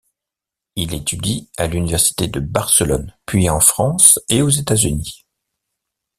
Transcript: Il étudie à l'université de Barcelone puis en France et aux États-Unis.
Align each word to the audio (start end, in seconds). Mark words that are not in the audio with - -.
Il 0.75 0.95
étudie 0.95 1.51
à 1.59 1.67
l'université 1.67 2.27
de 2.27 2.39
Barcelone 2.39 3.15
puis 3.27 3.51
en 3.51 3.59
France 3.59 4.17
et 4.29 4.41
aux 4.41 4.49
États-Unis. 4.49 5.27